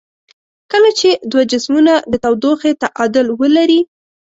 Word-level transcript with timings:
کله 0.71 0.89
چې 0.99 1.09
دوه 1.31 1.43
جسمونه 1.51 1.93
د 2.11 2.13
تودوخې 2.23 2.71
تعادل 2.83 3.27
ولري. 3.39 3.81